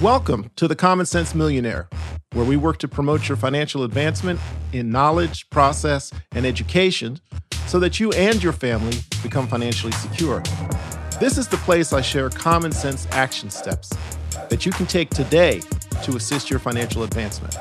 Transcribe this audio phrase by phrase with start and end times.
[0.00, 1.88] Welcome to the Common Sense Millionaire,
[2.32, 4.40] where we work to promote your financial advancement
[4.72, 7.20] in knowledge, process, and education
[7.68, 10.42] so that you and your family become financially secure.
[11.20, 13.88] This is the place I share common sense action steps
[14.50, 15.60] that you can take today
[16.02, 17.56] to assist your financial advancement.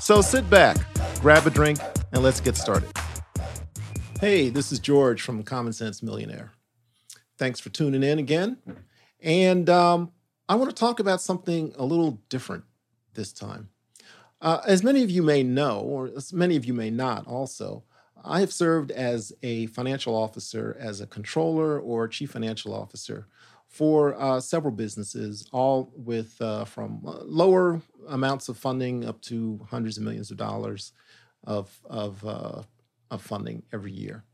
[0.00, 0.78] So sit back,
[1.20, 1.78] grab a drink,
[2.12, 2.90] and let's get started.
[4.20, 6.50] Hey, this is George from Common Sense Millionaire.
[7.38, 8.58] Thanks for tuning in again.
[9.22, 10.10] And um,
[10.48, 12.64] I want to talk about something a little different
[13.12, 13.68] this time.
[14.40, 17.84] Uh, as many of you may know, or as many of you may not also,
[18.24, 23.26] I have served as a financial officer, as a controller or chief financial officer
[23.66, 29.60] for uh, several businesses, all with uh, from uh, lower amounts of funding up to
[29.68, 30.92] hundreds of millions of dollars
[31.44, 32.62] of, of, uh,
[33.10, 34.24] of funding every year.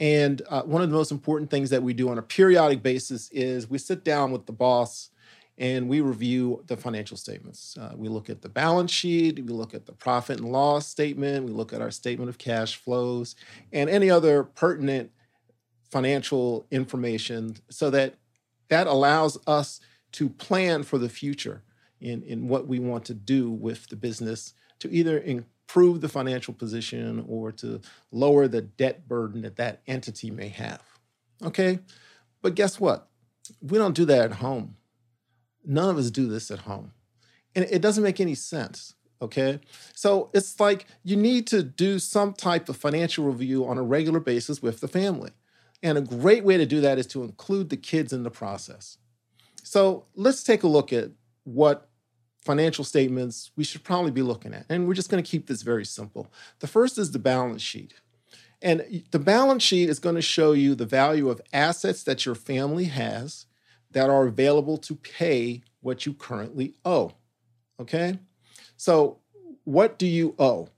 [0.00, 3.30] And uh, one of the most important things that we do on a periodic basis
[3.30, 5.10] is we sit down with the boss
[5.56, 7.76] and we review the financial statements.
[7.80, 11.46] Uh, we look at the balance sheet, we look at the profit and loss statement,
[11.46, 13.36] we look at our statement of cash flows,
[13.72, 15.10] and any other pertinent
[15.90, 18.14] financial information so that
[18.68, 19.80] that allows us
[20.10, 21.62] to plan for the future
[22.00, 26.52] in, in what we want to do with the business to either improve the financial
[26.52, 27.80] position or to
[28.10, 30.82] lower the debt burden that that entity may have.
[31.44, 31.78] Okay?
[32.42, 33.08] But guess what?
[33.62, 34.76] We don't do that at home
[35.64, 36.92] None of us do this at home.
[37.54, 38.94] And it doesn't make any sense.
[39.22, 39.60] Okay.
[39.94, 44.20] So it's like you need to do some type of financial review on a regular
[44.20, 45.30] basis with the family.
[45.82, 48.98] And a great way to do that is to include the kids in the process.
[49.62, 51.10] So let's take a look at
[51.44, 51.88] what
[52.42, 54.66] financial statements we should probably be looking at.
[54.68, 56.30] And we're just going to keep this very simple.
[56.60, 57.94] The first is the balance sheet.
[58.60, 62.34] And the balance sheet is going to show you the value of assets that your
[62.34, 63.46] family has
[63.94, 67.12] that are available to pay what you currently owe.
[67.80, 68.18] Okay?
[68.76, 69.18] So,
[69.64, 70.68] what do you owe?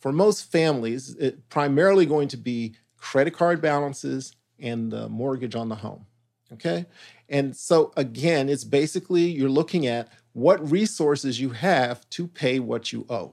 [0.00, 5.68] For most families, it's primarily going to be credit card balances and the mortgage on
[5.68, 6.04] the home.
[6.52, 6.86] Okay?
[7.28, 12.92] And so, again, it's basically you're looking at what resources you have to pay what
[12.92, 13.32] you owe.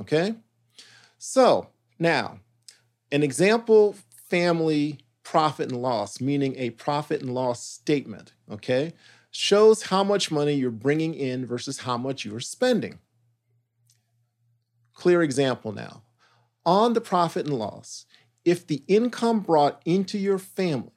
[0.00, 0.34] Okay?
[1.18, 2.40] So, now,
[3.12, 3.96] an example
[4.28, 8.92] family profit and loss, meaning a profit and loss statement, okay,
[9.30, 12.98] shows how much money you're bringing in versus how much you're spending.
[14.94, 16.02] Clear example now.
[16.64, 18.06] On the profit and loss,
[18.44, 20.90] if the income brought into your family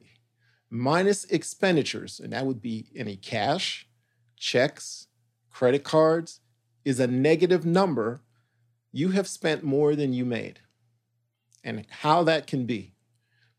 [0.69, 3.87] minus expenditures, and that would be any cash,
[4.37, 5.07] checks,
[5.49, 6.39] credit cards,
[6.85, 8.21] is a negative number,
[8.91, 10.59] you have spent more than you made.
[11.63, 12.93] And how that can be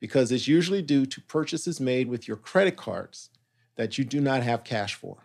[0.00, 3.28] because it's usually due to purchases made with your credit cards
[3.76, 5.19] that you do not have cash for.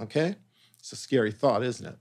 [0.00, 0.36] Okay?
[0.78, 1.96] It's a scary thought, isn't it?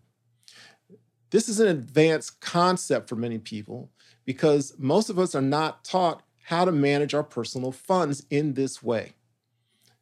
[1.30, 3.90] This is an advanced concept for many people
[4.26, 8.84] because most of us are not taught how to manage our personal funds in this
[8.84, 9.14] way.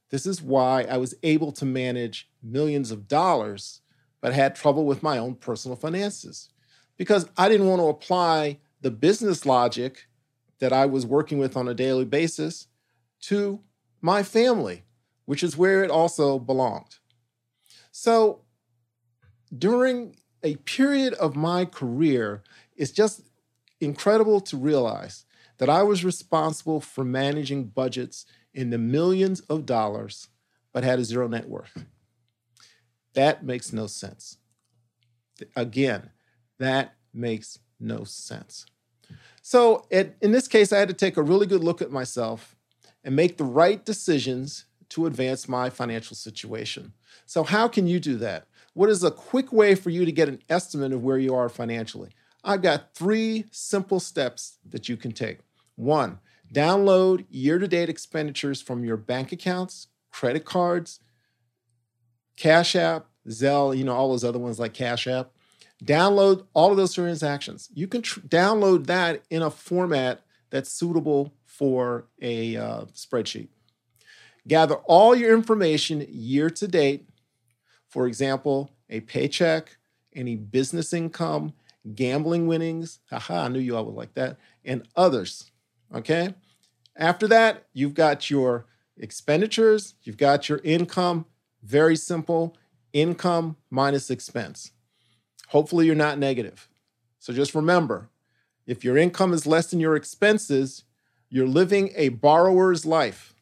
[0.09, 3.81] This is why I was able to manage millions of dollars,
[4.21, 6.49] but had trouble with my own personal finances
[6.97, 10.07] because I didn't want to apply the business logic
[10.59, 12.67] that I was working with on a daily basis
[13.21, 13.61] to
[14.01, 14.83] my family,
[15.29, 16.97] which is where it also belonged.
[17.91, 18.41] So
[19.55, 22.41] during a period of my career,
[22.75, 23.21] it's just
[23.79, 25.25] incredible to realize
[25.59, 28.25] that I was responsible for managing budgets
[28.55, 30.29] in the millions of dollars,
[30.73, 31.85] but had a zero net worth.
[33.13, 34.37] That makes no sense.
[35.55, 36.09] Again,
[36.57, 38.65] that makes no sense.
[39.43, 42.55] So it, in this case, I had to take a really good look at myself
[43.03, 46.93] and make the right decisions to advance my financial situation.
[47.25, 48.47] So, how can you do that?
[48.73, 51.49] What is a quick way for you to get an estimate of where you are
[51.49, 52.09] financially?
[52.43, 55.39] I've got three simple steps that you can take.
[55.75, 56.19] One,
[56.53, 60.99] download year to date expenditures from your bank accounts, credit cards,
[62.37, 65.31] Cash App, Zelle, you know, all those other ones like Cash App.
[65.83, 67.69] Download all of those transactions.
[67.73, 73.49] You can tr- download that in a format that's suitable for a uh, spreadsheet.
[74.47, 77.09] Gather all your information year to date.
[77.87, 79.77] For example, a paycheck,
[80.13, 81.53] any business income,
[81.95, 82.99] gambling winnings.
[83.09, 85.51] Haha, I knew you all would like that, and others.
[85.93, 86.33] Okay.
[86.95, 88.65] After that, you've got your
[88.97, 91.25] expenditures, you've got your income.
[91.63, 92.55] Very simple
[92.93, 94.71] income minus expense.
[95.49, 96.69] Hopefully, you're not negative.
[97.19, 98.09] So just remember
[98.65, 100.83] if your income is less than your expenses,
[101.29, 103.33] you're living a borrower's life.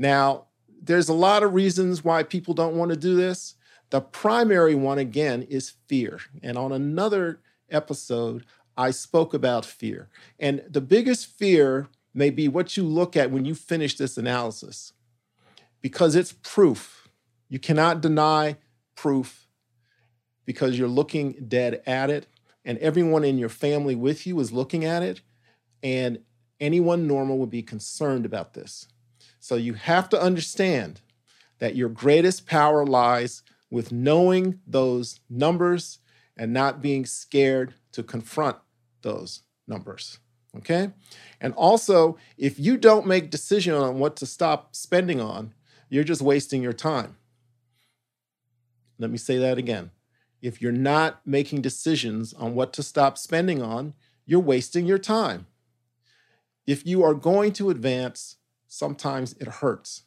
[0.00, 0.46] Now,
[0.82, 3.56] there's a lot of reasons why people don't want to do this,
[3.90, 6.20] The primary one, again, is fear.
[6.42, 10.08] And on another episode, I spoke about fear.
[10.38, 14.92] And the biggest fear may be what you look at when you finish this analysis,
[15.80, 17.08] because it's proof.
[17.48, 18.56] You cannot deny
[18.94, 19.48] proof
[20.44, 22.26] because you're looking dead at it,
[22.64, 25.20] and everyone in your family with you is looking at it,
[25.82, 26.20] and
[26.58, 28.86] anyone normal would be concerned about this.
[29.40, 31.00] So you have to understand
[31.58, 35.98] that your greatest power lies with knowing those numbers
[36.36, 38.56] and not being scared to confront
[39.02, 40.18] those numbers.
[40.56, 40.90] Okay?
[41.40, 45.54] And also, if you don't make decision on what to stop spending on,
[45.88, 47.16] you're just wasting your time.
[48.98, 49.90] Let me say that again.
[50.42, 53.94] If you're not making decisions on what to stop spending on,
[54.26, 55.46] you're wasting your time.
[56.66, 58.36] If you are going to advance,
[58.70, 60.04] sometimes it hurts.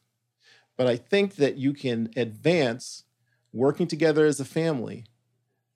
[0.77, 3.03] But I think that you can advance
[3.51, 5.05] working together as a family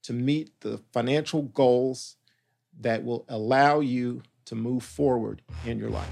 [0.04, 2.16] to meet the financial goals
[2.80, 6.10] that will allow you to move forward in your life.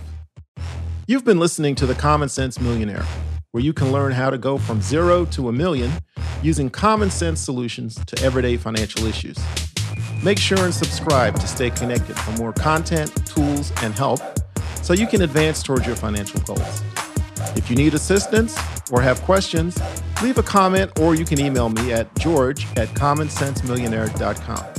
[1.07, 3.05] You've been listening to The Common Sense Millionaire,
[3.51, 5.91] where you can learn how to go from zero to a million
[6.43, 9.37] using common sense solutions to everyday financial issues.
[10.23, 14.19] Make sure and subscribe to stay connected for more content, tools, and help
[14.85, 16.83] so you can advance towards your financial goals.
[17.55, 18.55] If you need assistance
[18.91, 19.79] or have questions,
[20.21, 24.74] leave a comment or you can email me at george at commonsensemillionaire.com.